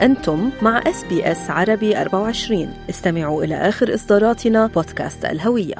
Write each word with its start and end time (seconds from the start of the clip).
أنتم 0.00 0.50
مع 0.62 0.78
SBS 0.86 1.50
عربي 1.50 2.00
24 2.00 2.74
استمعوا 2.90 3.44
إلى 3.44 3.54
آخر 3.54 3.94
إصداراتنا 3.94 4.66
بودكاست 4.66 5.24
الهوية. 5.24 5.74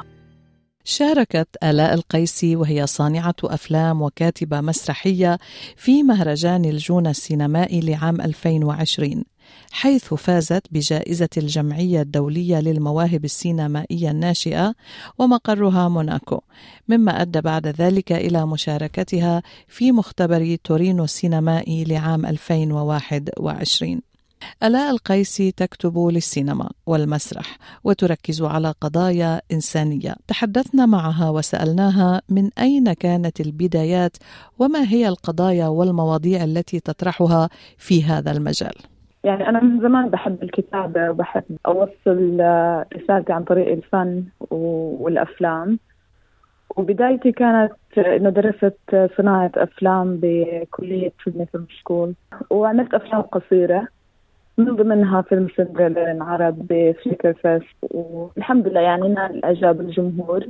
شاركت 0.83 1.47
آلاء 1.63 1.93
القيسي 1.93 2.55
وهي 2.55 2.87
صانعة 2.87 3.35
أفلام 3.43 4.01
وكاتبة 4.01 4.61
مسرحية 4.61 5.37
في 5.75 6.03
مهرجان 6.03 6.65
الجونة 6.65 7.09
السينمائي 7.09 7.79
لعام 7.79 8.21
2020 8.21 9.23
حيث 9.71 10.13
فازت 10.13 10.63
بجائزة 10.71 11.29
الجمعية 11.37 12.01
الدولية 12.01 12.59
للمواهب 12.59 13.25
السينمائية 13.25 14.11
الناشئة 14.11 14.75
ومقرها 15.17 15.89
موناكو. 15.89 16.39
مما 16.87 17.21
أدى 17.21 17.41
بعد 17.41 17.67
ذلك 17.67 18.11
إلى 18.11 18.47
مشاركتها 18.47 19.41
في 19.67 19.91
مختبر 19.91 20.57
تورينو 20.63 21.03
السينمائي 21.03 21.83
لعام 21.83 22.25
2021 22.25 24.08
آلاء 24.63 24.91
القيسي 24.91 25.51
تكتب 25.51 25.97
للسينما 25.97 26.69
والمسرح 26.87 27.57
وتركز 27.83 28.41
على 28.41 28.73
قضايا 28.81 29.41
إنسانية. 29.51 30.15
تحدثنا 30.27 30.85
معها 30.85 31.29
وسألناها 31.29 32.21
من 32.29 32.49
أين 32.59 32.93
كانت 32.93 33.41
البدايات 33.41 34.17
وما 34.59 34.83
هي 34.83 35.07
القضايا 35.07 35.67
والمواضيع 35.67 36.43
التي 36.43 36.79
تطرحها 36.79 37.49
في 37.77 38.03
هذا 38.03 38.31
المجال. 38.31 38.73
يعني 39.23 39.49
أنا 39.49 39.63
من 39.63 39.81
زمان 39.81 40.09
بحب 40.09 40.43
الكتابة 40.43 41.09
وبحب 41.09 41.43
أوصل 41.65 42.39
رسالتي 42.95 43.33
عن 43.33 43.43
طريق 43.43 43.71
الفن 43.71 44.23
والأفلام. 44.99 45.79
وبدايتي 46.77 47.31
كانت 47.31 47.71
إنه 47.97 48.29
درست 48.29 49.09
صناعة 49.17 49.51
أفلام 49.55 50.19
بكلية 50.21 51.11
Sydney 51.25 51.45
Film 51.45 51.67
School 51.79 52.13
وعملت 52.49 52.93
أفلام 52.93 53.21
قصيرة. 53.21 53.87
من 54.59 54.75
ضمنها 54.75 55.21
فيلم 55.21 55.47
سندريلا 55.57 56.11
انعرض 56.11 56.55
ب 56.69 57.33
Flickerfest 57.33 57.75
والحمد 57.91 58.67
لله 58.67 58.81
يعني 58.81 59.07
نال 59.07 59.45
اعجاب 59.45 59.81
الجمهور. 59.81 60.45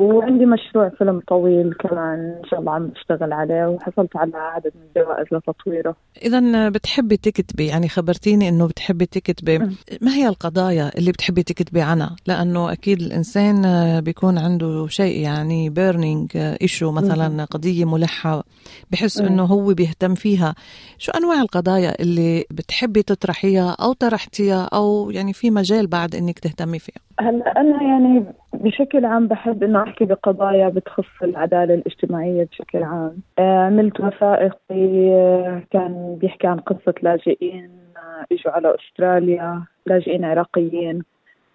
وعندي 0.00 0.46
مشروع 0.46 0.88
فيلم 0.88 1.20
طويل 1.28 1.74
كمان 1.74 2.18
إن 2.18 2.48
شاء 2.50 2.60
الله 2.60 2.72
عم 2.72 2.86
بشتغل 2.86 3.32
عليه 3.32 3.66
وحصلت 3.66 4.16
على 4.16 4.36
عدد 4.36 4.72
من 4.74 4.82
الجوائز 4.96 5.26
لتطويره. 5.32 5.96
اذا 6.22 6.68
بتحبي 6.68 7.16
تكتبي 7.16 7.66
يعني 7.66 7.88
خبرتيني 7.88 8.48
إنه 8.48 8.66
بتحبي 8.66 9.06
تكتبي 9.06 9.58
ما 10.00 10.14
هي 10.14 10.28
القضايا 10.28 10.90
اللي 10.98 11.12
بتحبي 11.12 11.42
تكتبي 11.42 11.82
عنها؟ 11.82 12.16
لأنه 12.26 12.72
أكيد 12.72 13.00
الإنسان 13.00 13.62
بيكون 14.00 14.38
عنده 14.38 14.86
شيء 14.86 15.20
يعني 15.22 15.70
burning 15.70 16.30
issue 16.36 16.92
مثلا 16.92 17.44
قضية 17.44 17.84
ملحة 17.84 18.44
بحس 18.90 19.20
إنه 19.20 19.44
هو 19.44 19.74
بيهتم 19.74 20.14
فيها. 20.14 20.54
شو 20.98 21.12
أنواع 21.12 21.42
القضايا 21.42 22.02
اللي 22.02 22.44
بتحبي 22.50 23.02
تطرحيها 23.02 23.76
أو 23.80 23.92
طرحتيها 23.92 24.64
أو 24.64 25.10
يعني 25.10 25.32
في 25.32 25.50
مجال 25.50 25.86
بعد 25.86 26.14
إنك 26.14 26.38
تهتمي 26.38 26.78
فيها؟ 26.78 27.02
هلأ 27.20 27.60
أنا 27.60 27.82
يعني 27.82 28.24
بشكل 28.52 29.04
عام 29.04 29.28
بحب 29.28 29.62
إنه 29.62 29.82
أحكي 29.82 30.04
بقضايا 30.04 30.68
بتخص 30.68 31.22
العدالة 31.22 31.74
الاجتماعية 31.74 32.44
بشكل 32.44 32.82
عام. 32.82 33.22
آه، 33.38 33.66
عملت 33.66 34.00
وثائقي 34.00 35.10
آه، 35.10 35.62
كان 35.70 36.16
بيحكي 36.20 36.46
عن 36.46 36.60
قصة 36.60 36.94
لاجئين 37.02 37.70
آه، 37.96 38.26
إجوا 38.32 38.52
على 38.52 38.74
أستراليا 38.74 39.62
لاجئين 39.86 40.24
عراقيين 40.24 41.02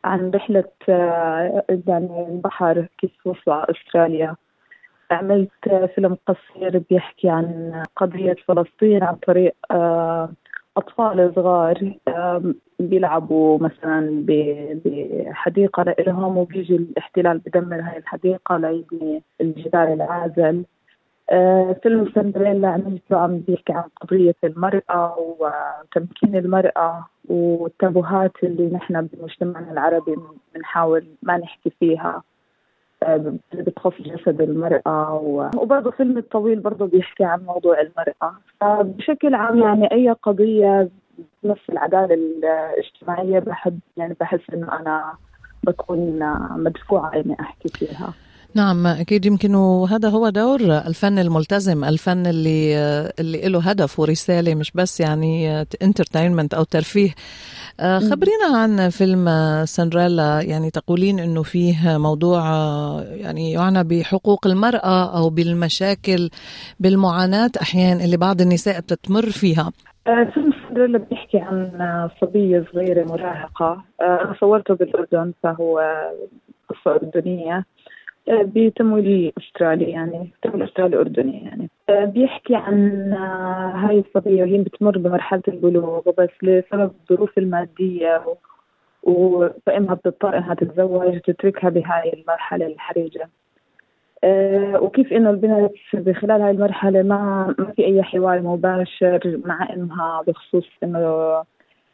عن 0.03 0.31
رحلة 0.31 0.63
يعني 1.87 2.27
البحر 2.29 2.87
كيف 2.97 3.11
وصلوا 3.27 3.55
على 3.55 3.65
أستراليا. 3.69 4.35
عملت 5.11 5.89
فيلم 5.95 6.17
قصير 6.27 6.83
بيحكي 6.89 7.29
عن 7.29 7.73
قضية 7.95 8.35
فلسطين 8.47 9.03
عن 9.03 9.15
طريق 9.15 9.55
أطفال 10.77 11.31
صغار 11.35 11.93
بيلعبوا 12.79 13.59
مثلا 13.59 14.25
بحديقة 14.27 15.95
لهم 15.99 16.37
وبيجي 16.37 16.75
الاحتلال 16.75 17.37
بدمر 17.37 17.81
هاي 17.81 17.97
الحديقة 17.97 18.57
ليبني 18.57 19.23
الجدار 19.41 19.93
العازل. 19.93 20.65
آه، 21.29 21.75
فيلم 21.83 22.11
سندريلا 22.15 22.67
عملته 22.67 23.17
عم 23.17 23.37
بيحكي 23.39 23.73
عن 23.73 23.83
قضية 24.01 24.35
المرأة 24.43 25.15
وتمكين 25.39 26.35
المرأة 26.35 27.05
والتابوهات 27.29 28.31
اللي 28.43 28.69
نحن 28.69 29.01
بمجتمعنا 29.01 29.71
العربي 29.71 30.15
بنحاول 30.55 31.05
ما 31.23 31.37
نحكي 31.37 31.69
فيها. 31.69 32.23
بتخص 33.53 33.93
جسد 34.01 34.41
المرأة 34.41 35.13
وبرضه 35.55 35.91
فيلم 35.91 36.17
الطويل 36.17 36.59
برضه 36.59 36.85
بيحكي 36.87 37.23
عن 37.23 37.39
موضوع 37.45 37.81
المرأة. 37.81 38.35
فبشكل 38.61 39.35
عام 39.35 39.59
يعني 39.59 39.91
أي 39.91 40.11
قضية 40.11 40.89
نفس 41.43 41.69
العدالة 41.69 42.13
الاجتماعية 42.13 43.39
بحب 43.39 43.79
يعني 43.97 44.15
بحس 44.19 44.39
إنه 44.53 44.79
أنا 44.79 45.13
بكون 45.63 46.19
مدفوعة 46.49 47.11
إني 47.15 47.37
أحكي 47.39 47.69
فيها. 47.69 48.13
نعم 48.55 48.87
أكيد 48.87 49.25
يمكن 49.25 49.55
وهذا 49.55 50.09
هو 50.09 50.29
دور 50.29 50.61
الفن 50.61 51.19
الملتزم 51.19 51.83
الفن 51.83 52.25
اللي 52.27 52.75
اللي 53.19 53.49
له 53.49 53.69
هدف 53.69 53.99
ورسالة 53.99 54.55
مش 54.55 54.71
بس 54.71 54.99
يعني 54.99 55.61
انترتينمنت 55.81 56.53
أو 56.53 56.63
ترفيه. 56.63 57.09
آه، 57.79 57.99
خبرينا 57.99 58.57
عن 58.57 58.89
فيلم 58.89 59.25
سندريلا 59.65 60.41
يعني 60.41 60.69
تقولين 60.69 61.19
إنه 61.19 61.43
فيه 61.43 61.97
موضوع 61.97 62.41
يعني 63.03 63.51
يعنى 63.51 63.83
بحقوق 63.83 64.47
المرأة 64.47 65.17
أو 65.17 65.29
بالمشاكل 65.29 66.29
بالمعاناة 66.79 67.51
أحيانا 67.61 68.03
اللي 68.03 68.17
بعض 68.17 68.41
النساء 68.41 68.79
بتتمر 68.79 69.25
فيها. 69.25 69.71
آه، 70.07 70.23
فيلم 70.33 70.53
سندريلا 70.67 70.97
بيحكي 70.97 71.37
عن 71.37 71.71
صبية 72.21 72.65
صغيرة 72.73 73.03
مراهقة. 73.03 73.83
آه، 74.01 74.21
أنا 74.21 74.35
صورته 74.39 74.73
بالأردن 74.73 75.33
فهو 75.43 75.81
قصة 76.69 76.95
أردنية. 76.95 77.65
بتمويل 78.29 79.33
أسترالي 79.37 79.89
يعني 79.91 80.29
تمويل 80.41 80.63
استرالي 80.63 80.97
أردني 80.97 81.43
يعني. 81.45 81.69
آه، 81.89 82.05
بيحكي 82.05 82.55
عن 82.55 83.13
آه، 83.13 83.71
هاي 83.75 83.99
الصبيه 83.99 84.41
وهي 84.43 84.57
بتمر 84.57 84.97
بمرحلة 84.97 85.41
البلوغ 85.47 86.01
وبس 86.05 86.29
لسبب 86.43 86.91
الظروف 87.01 87.37
المادية 87.37 88.21
فإنها 89.65 89.93
بتضطر 89.93 90.37
إنها 90.37 90.53
تتزوج 90.53 91.15
وتتركها 91.15 91.69
بهاي 91.69 92.13
المرحلة 92.13 92.65
الحرجة. 92.67 93.29
أه 94.23 94.79
وكيف 94.81 95.13
إنه 95.13 95.29
البنت 95.29 95.71
بخلال 95.93 96.41
هاي 96.41 96.51
المرحلة 96.51 97.03
ما 97.03 97.55
ما 97.59 97.71
في 97.75 97.85
أي 97.85 98.03
حوار 98.03 98.41
مباشر 98.41 99.39
مع 99.45 99.73
إمها 99.73 100.21
بخصوص 100.27 100.67
إنه 100.83 100.99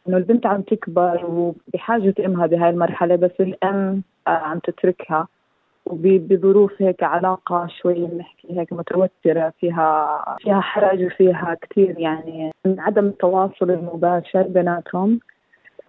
إنه 0.08 0.16
البنت 0.16 0.46
عم 0.46 0.62
تكبر 0.62 1.26
وبحاجة 1.26 2.14
إمها 2.26 2.46
بهاي 2.46 2.70
المرحلة 2.70 3.16
بس 3.16 3.40
الأم 3.40 4.02
آه، 4.26 4.30
عم 4.30 4.58
تتركها. 4.58 5.28
وبظروف 5.86 6.82
هيك 6.82 7.02
علاقة 7.02 7.66
شوي 7.82 8.06
نحكي 8.06 8.60
هيك 8.60 8.72
متوترة 8.72 9.52
فيها 9.60 10.24
فيها 10.40 10.60
حرج 10.60 11.04
وفيها 11.04 11.56
كثير 11.62 11.98
يعني 11.98 12.50
من 12.64 12.80
عدم 12.80 13.06
التواصل 13.06 13.70
المباشر 13.70 14.42
بيناتهم. 14.42 15.20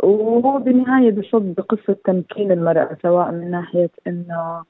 وهو 0.03 0.59
بالنهاية 0.59 1.11
بصب 1.11 1.53
بقصة 1.57 1.95
تمكين 2.05 2.51
المرأة 2.51 2.97
سواء 3.01 3.31
من 3.31 3.51
ناحية 3.51 3.89
إنه 4.07 4.63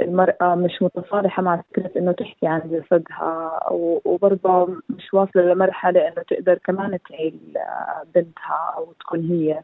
المرأة 0.00 0.54
مش 0.54 0.82
متصالحة 0.82 1.42
مع 1.42 1.62
فكرة 1.70 1.90
إنه 1.96 2.12
تحكي 2.12 2.46
عن 2.46 2.60
جسدها 2.64 3.60
وبرضه 4.04 4.66
مش 4.88 5.14
واصلة 5.14 5.42
لمرحلة 5.42 6.00
إنه 6.08 6.22
تقدر 6.28 6.58
كمان 6.64 6.98
تعيل 7.08 7.38
بنتها 8.14 8.74
أو 8.76 8.92
تكون 9.00 9.30
هي. 9.30 9.62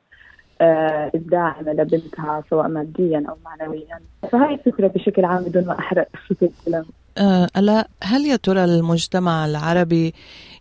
آه، 0.60 1.10
الداعمة 1.14 1.72
لبنتها 1.72 2.42
سواء 2.50 2.68
ماديا 2.68 3.24
أو 3.28 3.36
معنويا. 3.44 3.98
فهاي 4.32 4.54
الفكرة 4.54 4.86
بشكل 4.86 5.24
عام 5.24 5.44
بدون 5.44 5.66
ما 5.66 5.78
أحرق 5.78 6.08
قصة 6.14 6.36
الفيلم 6.42 6.84
آه 7.18 7.48
ألا 7.56 7.88
هل 8.02 8.26
يا 8.26 8.36
ترى 8.36 8.64
المجتمع 8.64 9.46
العربي 9.46 10.14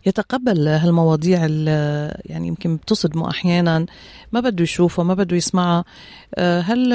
يتقبل 0.06 0.68
هالمواضيع 0.68 1.44
اللي 1.44 2.10
يعني 2.24 2.48
يمكن 2.48 2.76
بتصدمه 2.76 3.30
أحيانا 3.30 3.86
ما 4.32 4.40
بده 4.40 4.62
يشوفها 4.62 5.04
ما 5.04 5.14
بده 5.14 5.36
يسمعها 5.36 5.84
آه 6.34 6.60
هل 6.60 6.92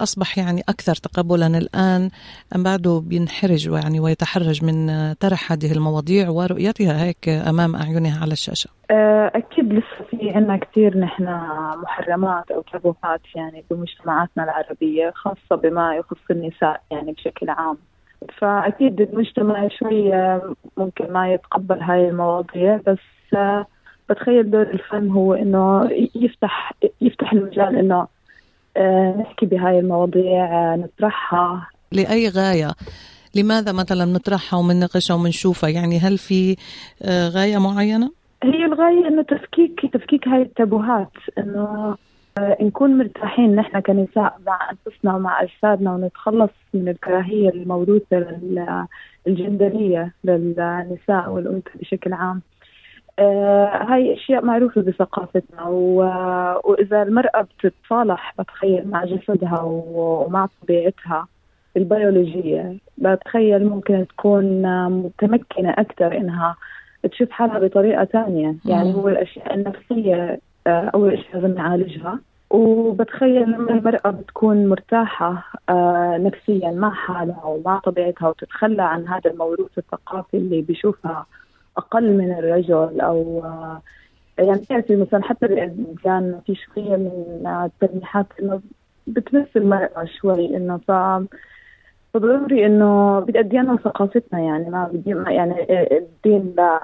أصبح 0.00 0.38
يعني 0.38 0.62
أكثر 0.68 0.94
تقبلا 0.94 1.46
الآن 1.46 2.10
أم 2.56 2.62
بعده 2.62 3.02
بينحرج 3.06 3.66
يعني 3.66 4.00
ويتحرج 4.00 4.64
من 4.64 5.12
طرح 5.12 5.52
هذه 5.52 5.72
المواضيع 5.72 6.28
ورؤيتها 6.28 7.04
هيك 7.04 7.28
أمام 7.28 7.76
أعينها 7.76 8.20
على 8.22 8.32
الشاشة؟ 8.32 8.70
آه، 8.90 9.32
أكيد 9.34 9.72
لسه 9.72 10.04
في 10.10 10.30
عنا 10.30 10.56
كثير 10.56 10.98
نحن 10.98 11.24
محرمات 11.82 12.50
أو 12.50 12.62
تابوهات 12.62 13.20
يعني 13.34 13.64
بمجتمعاتنا 13.70 14.44
العربية 14.44 15.12
خاصة 15.14 15.62
بما 15.62 15.96
يخص 15.96 16.30
النساء 16.30 16.82
يعني 16.90 17.12
بشكل 17.12 17.50
عام. 17.50 17.78
فأكيد 18.38 19.00
المجتمع 19.00 19.68
شوي 19.68 20.12
ممكن 20.76 21.12
ما 21.12 21.32
يتقبل 21.32 21.80
هاي 21.80 22.08
المواضيع 22.08 22.80
بس 22.86 23.34
آه، 23.34 23.66
بتخيل 24.10 24.50
دور 24.50 24.62
الفن 24.62 25.10
هو 25.10 25.34
إنه 25.34 25.90
يفتح 26.14 26.72
يفتح 27.00 27.32
المجال 27.32 27.76
إنه 27.76 28.06
آه، 28.76 29.16
نحكي 29.20 29.46
بهاي 29.46 29.78
المواضيع 29.78 30.74
نطرحها. 30.76 31.68
لأي 31.92 32.28
غاية؟ 32.28 32.74
لماذا 33.34 33.72
مثلا 33.72 34.04
نطرحها 34.04 34.58
ومنناقشها 34.58 35.14
ومنشوفها 35.14 35.70
يعني 35.70 35.98
هل 35.98 36.18
في 36.18 36.56
غاية 37.06 37.58
معينة؟ 37.58 38.10
هي 38.42 38.64
الغاية 38.64 39.08
إنه 39.08 39.22
تفكيك 39.22 39.80
تفكيك 39.92 40.28
هاي 40.28 40.42
التابوهات 40.42 41.12
إنه 41.38 41.60
آه، 41.60 41.96
نكون 42.60 42.98
مرتاحين. 42.98 43.56
نحن 43.56 43.80
كنساء 43.80 44.36
مع 44.46 44.70
أنفسنا 44.70 45.16
ومع 45.16 45.42
أجسادنا 45.42 45.94
ونتخلص 45.94 46.50
من 46.74 46.88
الكراهية 46.88 47.48
الموروثة 47.48 48.40
الجندرية 49.26 50.12
للنساء 50.24 51.30
والأنثى 51.30 51.70
بشكل 51.80 52.12
عام. 52.12 52.40
آه 53.18 53.66
هاي 53.88 54.14
أشياء 54.14 54.44
معروفة 54.44 54.80
بثقافتنا 54.80 55.62
وإذا 55.68 57.02
المرأة 57.02 57.42
بتتصالح 57.42 58.34
بتخيل 58.38 58.88
مع 58.88 59.04
جسدها 59.04 59.60
ومع 59.62 60.48
طبيعتها 60.62 61.26
البيولوجية 61.76 62.76
بتخيل 62.98 63.68
ممكن 63.68 64.06
تكون 64.08 64.62
متمكنة 64.88 65.70
أكثر 65.70 66.16
إنها 66.16 66.56
تشوف 67.10 67.30
حالها 67.30 67.58
بطريقة 67.58 68.04
ثانية 68.04 68.54
يعني 68.64 68.94
هو 68.94 69.08
الأشياء 69.08 69.54
النفسية 69.54 70.40
آه، 70.66 70.90
أول 70.94 71.18
شيء 71.18 71.34
لازم 71.34 71.54
نعالجها. 71.54 72.18
وبتخيل 72.50 73.42
لما 73.42 73.70
المرأة 73.70 74.10
بتكون 74.10 74.68
مرتاحة 74.68 75.52
آه، 75.68 76.18
نفسيا 76.18 76.70
مع 76.70 76.94
حالها 76.94 77.44
ومع 77.44 77.78
طبيعتها 77.78 78.28
وتتخلى 78.28 78.82
عن 78.82 79.08
هذا 79.08 79.30
الموروث 79.30 79.78
الثقافي 79.78 80.36
اللي 80.36 80.62
بيشوفها 80.62 81.26
أقل 81.76 82.12
من 82.12 82.32
الرجل 82.32 83.00
أو 83.00 83.42
آه، 83.44 83.82
يعني 84.38 84.60
بتعرفي 84.60 84.96
مثلا 84.96 85.22
حتى 85.22 85.46
كان 86.04 86.40
في 86.46 86.54
شوية 86.54 86.96
من 86.96 87.46
التلميحات 87.46 88.26
إنه 88.42 88.60
بتمس 89.06 89.56
المرأة 89.56 90.04
شوي 90.20 90.56
إنه 90.56 90.76
ف 90.76 90.90
فضروري 92.14 92.66
إنه 92.66 93.20
بدي 93.20 93.40
ادينا 93.40 93.76
ثقافتنا 93.76 94.40
يعني 94.40 94.70
ما 94.70 94.90
بدي 94.92 95.10
يعني 95.10 95.66
الدين 95.98 96.54
لا 96.56 96.80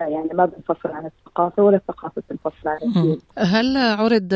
يعني 0.00 0.28
ما 0.34 0.44
بنفصل 0.44 0.88
عن 0.88 1.06
الثقافة 1.06 1.62
ولا 1.62 1.76
الثقافة 1.76 2.22
بتنفصل 2.22 2.68
عن 2.68 2.78
الدين. 2.82 3.18
هل 3.38 3.76
عرض 3.76 4.28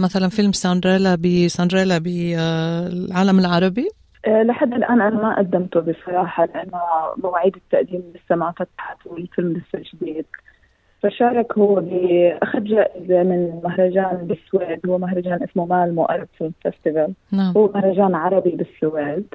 مثلا 0.00 0.28
فيلم 0.28 0.52
ساندريلا 0.52 1.14
بساندريلا 1.14 1.98
بالعالم 1.98 3.38
العربي؟ 3.38 3.88
لحد 4.26 4.72
الآن 4.72 5.00
أنا 5.00 5.22
ما 5.22 5.38
قدمته 5.38 5.80
بصراحة 5.80 6.44
لأنه 6.44 6.80
مواعيد 7.24 7.56
التقديم 7.56 8.02
لسه 8.14 8.36
ما 8.36 8.50
فتحت 8.50 9.06
والفيلم 9.06 9.52
لسه 9.52 9.84
جديد. 9.94 10.26
فشارك 11.02 11.58
هو 11.58 11.74
بأخذ 11.74 12.64
جائزة 12.64 13.22
من 13.22 13.60
مهرجان 13.64 14.16
بالسويد 14.22 14.80
هو 14.86 14.98
مهرجان 14.98 15.42
اسمه 15.42 15.66
Malmö 15.66 15.94
Arab 15.94 16.28
Film 16.38 16.52
Festival. 16.62 17.14
نعم. 17.32 17.52
هو 17.56 17.70
مهرجان 17.74 18.14
عربي 18.14 18.50
بالسويد. 18.50 19.34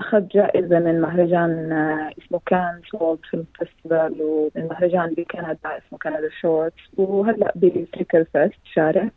أخذ 0.00 0.28
جائزة 0.28 0.78
من 0.78 1.00
مهرجان 1.00 1.72
آه، 1.72 2.10
اسمه 2.18 2.40
Cannes 2.46 2.80
World 2.90 3.18
Film 3.30 3.44
Festival 3.54 4.22
ومن 4.22 4.68
مهرجان 4.68 5.14
بكندا 5.14 5.56
اسمه 5.64 5.98
Canada 6.02 6.28
Shorts 6.40 6.82
وهلأ 6.96 7.52
ب 7.54 8.24
Flickerfest 8.24 8.60
شارك 8.74 9.12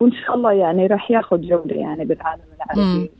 وإن 0.00 0.12
شاء 0.12 0.34
الله 0.34 0.52
يعني 0.52 0.86
راح 0.86 1.10
ياخذ 1.10 1.40
جولة 1.40 1.74
يعني 1.76 2.04
بالعالم 2.04 2.42
العربي. 2.56 3.10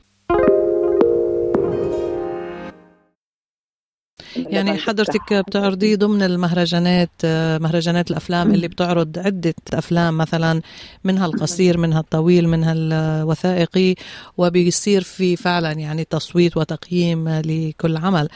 يعني 4.54 4.78
حضرتك 4.78 5.34
بتعرضيه 5.34 5.96
ضمن 5.96 6.22
المهرجانات 6.22 7.10
مهرجانات 7.60 8.10
الأفلام 8.10 8.54
اللي 8.54 8.68
بتعرض 8.68 9.18
عدة 9.18 9.54
أفلام 9.74 10.18
مثلا 10.18 10.60
منها 11.04 11.26
القصير 11.26 11.78
منها 11.78 12.00
الطويل 12.00 12.48
منها 12.48 12.72
الوثائقي 12.76 13.94
وبيصير 14.38 15.00
في 15.00 15.36
فعلا 15.36 15.72
يعني 15.72 16.04
تصويت 16.04 16.56
وتقييم 16.56 17.28
لكل 17.28 17.96
عمل. 17.96 18.28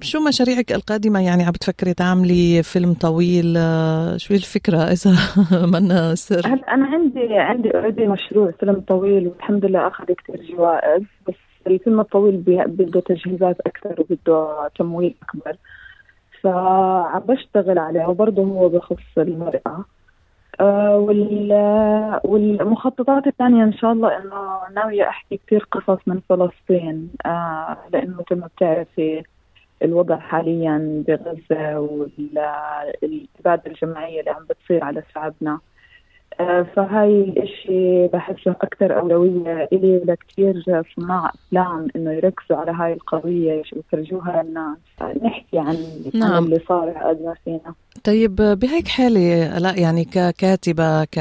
شو 0.00 0.20
مشاريعك 0.20 0.72
القادمة؟ 0.72 1.20
يعني 1.24 1.44
عم 1.44 1.50
بتفكري 1.50 1.94
تعملي 1.94 2.62
فيلم 2.62 2.92
طويل 2.92 3.54
شو 4.16 4.34
الفكرة 4.34 4.78
إذا 4.78 5.16
منا 5.72 6.14
سر 6.14 6.46
أنا 6.46 6.86
عندي 6.86 7.34
عندي 7.34 7.70
اوريدي 7.70 8.06
مشروع 8.06 8.50
فيلم 8.60 8.80
طويل 8.88 9.28
والحمد 9.28 9.64
لله 9.64 9.86
أخذ 9.86 10.04
كثير 10.04 10.56
جوائز 10.56 11.02
بس 11.28 11.45
الفيلم 11.66 12.00
الطويل 12.00 12.36
بده 12.46 13.00
تجهيزات 13.00 13.60
أكثر 13.60 14.00
وبده 14.00 14.68
تمويل 14.78 15.14
أكبر. 15.22 15.56
فعم 16.42 17.20
بشتغل 17.20 17.78
عليه 17.78 18.06
وبرضه 18.06 18.42
هو 18.42 18.68
بخص 18.68 19.18
المرأة. 19.18 19.84
آه 20.60 20.98
والمخططات 22.24 23.26
الثانية 23.26 23.64
إن 23.64 23.72
شاء 23.72 23.92
الله 23.92 24.16
إنه 24.16 24.58
ناوية 24.74 25.08
أحكي 25.08 25.40
كثير 25.46 25.66
قصص 25.72 25.98
من 26.06 26.20
فلسطين. 26.28 27.10
آه 27.26 27.76
لأنه 27.92 28.14
مثل 28.18 28.40
ما 28.40 28.46
بتعرفي 28.46 29.22
الوضع 29.82 30.16
حاليا 30.18 31.04
بغزة 31.08 31.78
والإبادة 31.80 33.62
الجماعية 33.66 34.20
اللي 34.20 34.30
عم 34.30 34.44
بتصير 34.50 34.84
على 34.84 35.02
شعبنا. 35.14 35.58
فهاي 36.38 37.20
الإشي 37.20 38.06
بحسه 38.06 38.50
أكثر 38.50 39.00
أولوية 39.00 39.68
إلي 39.72 39.96
ولكثير 39.96 40.82
صناع 40.96 41.30
أفلام 41.34 41.88
إنه 41.96 42.12
يركزوا 42.12 42.56
على 42.56 42.72
هاي 42.72 42.92
القضية 42.92 43.62
يفرجوها 43.76 44.42
للناس 44.42 44.76
نحكي 45.22 45.58
عن 45.58 45.76
نعم. 46.14 46.44
اللي 46.44 46.60
صار 46.68 46.90
قد 46.90 47.22
ما 47.22 47.34
فينا 47.44 47.74
طيب 48.04 48.36
بهيك 48.36 48.88
حالة 48.88 49.58
لا 49.58 49.74
يعني 49.78 50.04
ككاتبة 50.04 51.04
ك 51.04 51.16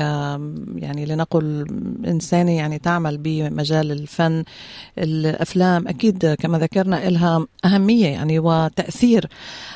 يعني 0.75 1.06
لنقل 1.06 1.66
إنسانة 2.07 2.51
يعني 2.51 2.80
تعمل 2.80 3.18
بمجال 3.18 3.92
الفن 3.92 4.44
الأفلام 4.98 5.88
أكيد 5.88 6.33
كما 6.33 6.60
ذكرنا 6.60 7.10
لها 7.10 7.48
أهمية 7.66 8.07
يعني 8.07 8.39
وتأثير 8.39 9.27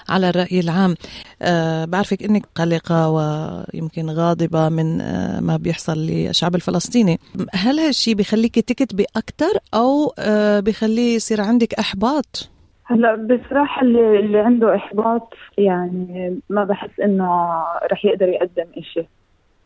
على 0.09 0.29
الرأي 0.29 0.59
العام 0.59 0.95
أه 1.41 1.85
بعرفك 1.85 2.23
إنك 2.23 2.45
قلقة 2.55 3.09
ويمكن 3.09 4.09
غاضبة 4.09 4.69
من 4.69 5.01
أه 5.01 5.39
ما 5.39 5.57
بيحصل 5.57 5.97
للشعب 5.97 6.55
الفلسطيني 6.55 7.19
هل 7.53 7.79
هالشي 7.79 8.13
بيخليك 8.13 8.59
تكتبي 8.59 9.05
أكثر 9.15 9.59
أو 9.73 10.13
أه 10.19 10.59
بيخليه 10.59 11.15
يصير 11.15 11.41
عندك 11.41 11.73
إحباط؟ 11.73 12.49
هلا 12.91 13.15
بصراحة 13.15 13.81
اللي, 13.81 14.19
اللي 14.19 14.39
عنده 14.39 14.75
إحباط 14.75 15.33
يعني 15.57 16.39
ما 16.49 16.63
بحس 16.63 16.99
إنه 16.99 17.63
رح 17.91 18.05
يقدر 18.05 18.27
يقدم 18.27 18.65
إشي. 18.77 19.05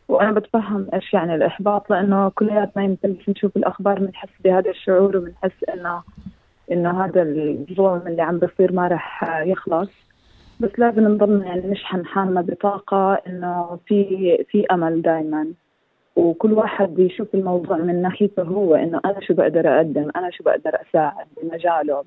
وأنا 0.08 0.32
بتفهم 0.32 0.88
إيش 0.94 1.14
يعني 1.14 1.34
الإحباط 1.34 1.90
لأنه 1.90 2.28
كلياتنا 2.28 2.84
يمكن 2.84 3.16
نشوف 3.28 3.56
الأخبار 3.56 3.98
بنحس 3.98 4.28
بهذا 4.44 4.70
الشعور 4.70 5.16
وبنحس 5.16 5.64
إنه 5.74 6.02
إنه 6.72 7.04
هذا 7.04 7.22
الظلم 7.22 8.02
اللي 8.06 8.22
عم 8.22 8.38
بصير 8.38 8.72
ما 8.72 8.88
رح 8.88 9.24
يخلص. 9.46 9.90
بس 10.60 10.70
لازم 10.78 11.08
نضلنا 11.08 11.46
يعني 11.46 11.70
نشحن 11.70 12.06
حالنا 12.06 12.40
بطاقة 12.40 13.14
إنه 13.14 13.78
في 13.86 14.04
في 14.50 14.66
أمل 14.70 15.02
دائما 15.02 15.46
وكل 16.16 16.52
واحد 16.52 16.94
بيشوف 16.94 17.34
الموضوع 17.34 17.76
من 17.76 18.02
ناحيته 18.02 18.42
هو 18.42 18.74
إنه 18.74 19.00
أنا 19.04 19.20
شو 19.20 19.34
بقدر 19.34 19.76
أقدم 19.76 20.10
أنا 20.16 20.30
شو 20.30 20.44
بقدر 20.44 20.78
أساعد 20.88 21.26
بمجاله 21.42 22.04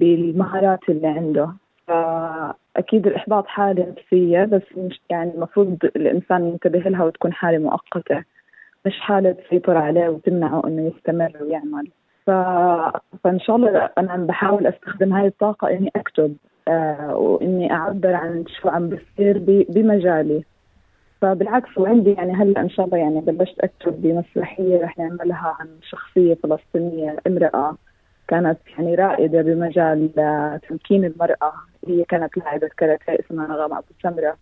بالمهارات 0.00 0.88
اللي 0.88 1.06
عنده. 1.06 1.50
فأكيد 1.86 3.06
الإحباط 3.06 3.46
حالة 3.46 3.86
نفسية 3.90 4.44
بس 4.44 4.62
مش 4.76 5.00
يعني 5.10 5.34
المفروض 5.34 5.76
الإنسان 5.84 6.48
ينتبه 6.48 6.78
لها 6.78 7.04
وتكون 7.04 7.32
حالة 7.32 7.58
مؤقتة. 7.58 8.24
مش 8.86 9.00
حالة 9.00 9.32
تسيطر 9.32 9.76
عليه 9.76 10.08
وتمنعه 10.08 10.62
إنه 10.66 10.92
يستمر 10.96 11.32
ويعمل. 11.40 11.88
ف... 12.26 12.30
فإن 13.24 13.40
شاء 13.40 13.56
الله 13.56 13.90
أنا 13.98 14.16
بحاول 14.16 14.66
أستخدم 14.66 15.12
هاي 15.12 15.26
الطاقة 15.26 15.70
إني 15.70 15.90
أكتب 15.96 16.36
آه 16.68 17.16
وإني 17.16 17.72
أعبر 17.72 18.14
عن 18.14 18.44
شو 18.60 18.68
عم 18.68 18.88
بصير 18.88 19.38
ب... 19.38 19.66
بمجالي. 19.68 20.44
فبالعكس 21.20 21.78
وعندي 21.78 22.12
يعني 22.12 22.32
هلأ 22.32 22.60
إن 22.60 22.68
شاء 22.70 22.86
الله 22.86 22.98
يعني 22.98 23.20
بلشت 23.20 23.60
أكتب 23.60 24.02
بمسرحية 24.02 24.82
رح 24.82 24.98
نعملها 24.98 25.56
عن 25.60 25.68
شخصية 25.82 26.34
فلسطينية 26.34 27.16
امرأة. 27.26 27.76
كانت 28.30 28.58
يعني 28.78 28.94
رائدة 28.94 29.42
بمجال 29.42 30.10
تمكين 30.68 31.04
المرأة 31.04 31.52
هي 31.88 32.04
كانت 32.04 32.38
لاعبة 32.38 32.68
كاراتيه 32.76 33.16
اسمها 33.26 33.46
نغم 33.46 33.72
أبو 33.72 33.86
سمرة. 34.02 34.36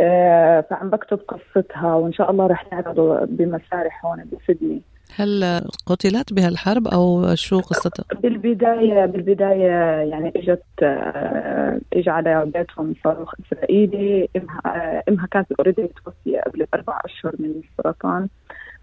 آه، 0.00 0.60
فعم 0.60 0.90
بكتب 0.90 1.20
قصتها 1.28 1.94
وإن 1.94 2.12
شاء 2.12 2.30
الله 2.30 2.46
رح 2.46 2.72
نعرضه 2.72 3.24
بمسارح 3.24 4.06
هون 4.06 4.24
بسيدني. 4.32 4.82
هل 5.16 5.60
قتلت 5.86 6.32
بهالحرب 6.32 6.88
أو 6.88 7.34
شو 7.34 7.60
قصتها؟ 7.60 8.04
بالبداية 8.20 9.06
بالبداية 9.06 9.70
يعني 10.10 10.32
إجت 10.36 10.62
آه، 10.82 11.80
اجى 11.92 12.10
على 12.10 12.50
بيتهم 12.54 12.94
صاروخ 13.04 13.34
إسرائيلي. 13.46 14.28
إمها 14.36 15.02
إمها 15.08 15.26
كانت 15.26 15.52
اوريدي 15.52 15.82
متوفية 15.82 16.40
قبل 16.40 16.66
أربع 16.74 17.00
أشهر 17.04 17.34
من 17.38 17.50
السرطان 17.50 18.28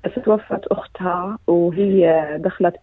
بس 0.07 0.23
توفت 0.23 0.67
أختها 0.67 1.37
وهي 1.47 2.25
دخلت 2.39 2.75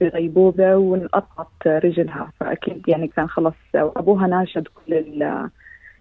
بغيبوبة 0.00 0.76
وانقطعت 0.76 1.66
رجلها. 1.66 2.32
فأكيد 2.40 2.88
يعني 2.88 3.08
كان 3.08 3.28
خلص 3.28 3.54
وأبوها 3.74 4.26
ناشد 4.26 4.68
كل 4.68 5.22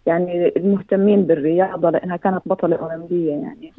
يعني 0.06 0.54
المهتمين 0.58 1.24
بالرياضة 1.24 1.90
لأنها 1.90 2.18
كانت 2.18 2.42
بطلة 2.46 2.76
أولمبية 2.76 3.32
يعني. 3.32 3.74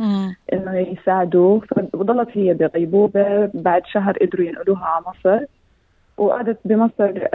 إنه 0.53 0.79
يساعدوا 0.79 1.61
فضلت 1.93 2.29
هي 2.33 2.55
بغيبوبة. 2.55 3.51
بعد 3.55 3.83
شهر 3.87 4.19
قدروا 4.19 4.47
ينقلوها 4.47 4.85
على 4.85 5.05
مصر. 5.07 5.45
وقعدت 6.19 6.59
بمصر 6.65 7.27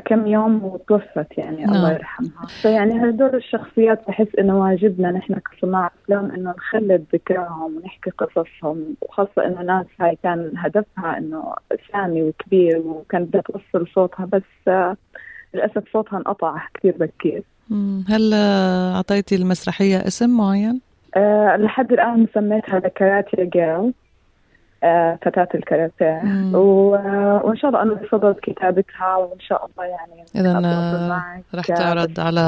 كم 0.00 0.26
يوم 0.26 0.64
وتوفت 0.64 1.38
يعني 1.38 1.64
نعم. 1.64 1.74
الله 1.74 1.92
يرحمها 1.92 2.46
فيعني 2.62 3.08
هدول 3.08 3.34
الشخصيات 3.34 4.08
بحس 4.08 4.26
إنه 4.38 4.60
واجبنا 4.60 5.10
نحن 5.10 5.34
كصناع 5.34 5.90
افلام 6.04 6.30
إنه 6.30 6.50
نخلد 6.50 7.04
ذكراهم 7.12 7.76
ونحكي 7.76 8.10
قصصهم 8.10 8.96
وخاصة 9.02 9.46
إنه 9.46 9.62
ناس 9.62 9.86
هاي 10.00 10.18
كان 10.22 10.52
هدفها 10.56 11.18
إنه 11.18 11.54
سامي 11.92 12.22
وكبير 12.22 12.78
وكانت 12.78 13.28
بدها 13.28 13.42
توصل 13.42 13.86
صوتها 13.94 14.26
بس 14.26 14.68
آه 14.68 14.96
للأسف 15.54 15.82
صوتها 15.92 16.16
انقطع 16.16 16.56
كثير 16.74 16.94
بكير 17.00 17.42
هل 18.08 18.34
أعطيتي 18.94 19.34
المسرحية 19.34 19.96
اسم 19.96 20.36
معين؟ 20.36 20.80
أه 21.16 21.56
لحد 21.56 21.92
الآن 21.92 22.26
سميتها 22.34 22.78
The 22.78 22.99
Karate 22.99 23.40
Girl 23.40 23.64
آه، 23.78 23.92
فتاة 25.22 25.48
الكاراتيه. 25.54 26.22
وإن 26.54 27.56
شاء 27.56 27.70
الله 27.70 27.82
أنا 27.82 27.94
بصدد 27.94 28.36
كتابتها 28.42 29.16
وإن 29.16 29.40
شاء 29.40 29.66
الله 29.66 29.84
يعني 29.84 30.24
اذا 30.36 30.58
آه، 30.58 31.42
راح 31.54 31.66
تعرض 31.66 32.20
على 32.20 32.40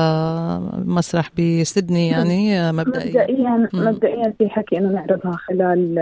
مسرح 0.86 1.30
بسيدني 1.38 2.08
يعني 2.08 2.60
آه، 2.60 2.72
مبدئيا. 2.72 3.22
مبدئيا 3.22 3.68
مبدئيا 3.72 4.34
في 4.38 4.48
حكي 4.48 4.78
إنه 4.78 4.88
نعرضها 4.88 5.32
خلال 5.32 5.98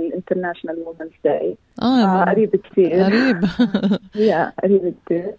ال 0.00 0.05
International 0.05 0.76
Women's 0.78 1.12
Day 1.24 1.56
آه 1.82 2.24
قريب 2.24 2.56
كثير 2.56 3.02
قريب. 3.02 3.44
يا 4.30 4.52
قريب 4.62 4.94
كثير 5.06 5.24
آه، 5.26 5.34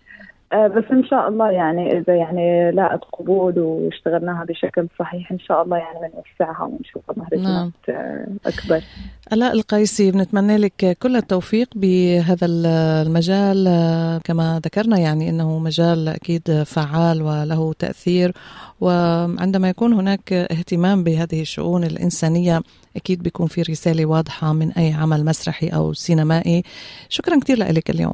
بس 0.53 0.83
إن 0.91 1.03
شاء 1.03 1.27
الله 1.27 1.51
يعني 1.51 1.97
إذا 1.97 2.15
يعني 2.15 2.71
لاقت 2.71 3.03
قبول 3.13 3.59
واشتغلناها 3.59 4.45
بشكل 4.45 4.87
صحيح 4.99 5.31
إن 5.31 5.39
شاء 5.39 5.63
الله 5.63 5.77
يعني 5.77 5.99
بنوسعها 5.99 6.63
ونشوفها 6.63 7.15
مهرجانات 7.17 7.71
نعم. 7.87 7.97
آه، 7.97 8.27
أكبر. 8.45 8.81
ألاء 9.33 9.53
القيسي 9.53 10.11
بنتمنى 10.11 10.57
لك 10.57 10.97
كل 11.01 11.15
التوفيق 11.15 11.67
بهذا 11.75 12.47
المجال 12.47 13.67
آه، 13.67 14.17
كما 14.17 14.61
ذكرنا 14.65 14.99
يعني 14.99 15.29
إنه 15.29 15.59
مجال 15.59 16.07
أكيد 16.07 16.63
فعال 16.63 17.21
وله 17.21 17.73
تأثير 17.73 18.31
وعندما 18.81 19.69
يكون 19.69 19.93
هناك 19.93 20.33
اهتمام 20.33 21.03
بهذه 21.03 21.41
الشؤون 21.41 21.83
الإنسانية 21.83 22.61
أكيد 22.95 23.23
بيكون 23.23 23.47
في 23.47 23.61
رسالة 23.61 24.05
واضحة 24.05 24.53
من 24.53 24.71
أي 24.71 24.93
عمل 24.93 25.25
مسرحي 25.25 25.67
أو 25.67 25.93
سينمائي. 25.93 26.63
شكرا 27.09 27.39
كثير 27.39 27.57
لك 27.57 27.89
اليوم. 27.89 28.13